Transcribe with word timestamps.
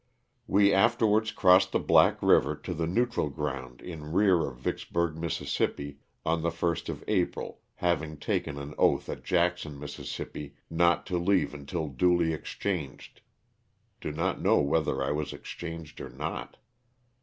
We 0.47 0.73
afterwards 0.73 1.31
crossed 1.31 1.71
the 1.73 1.79
Black 1.79 2.17
river 2.23 2.55
to 2.55 2.73
the 2.73 2.87
neutral 2.87 3.29
ground 3.29 3.83
in 3.83 4.11
rear 4.13 4.47
of 4.47 4.57
Vicksburg, 4.57 5.15
Miss., 5.15 5.39
on 6.25 6.41
the 6.41 6.49
1st 6.49 6.89
of 6.89 7.03
April, 7.07 7.59
having 7.75 8.17
taken 8.17 8.57
an 8.57 8.73
oath 8.79 9.09
at 9.09 9.23
Jackson, 9.23 9.77
Miss., 9.79 10.19
not 10.71 11.05
to 11.05 11.19
leave 11.19 11.53
until 11.53 11.87
duly 11.89 12.33
exchanged 12.33 13.21
(do 13.99 14.11
not 14.11 14.41
know 14.41 14.59
whether 14.59 14.95
1 15.05 15.15
was 15.15 15.33
exchanged 15.33 16.01
or 16.01 16.09
not). 16.09 16.57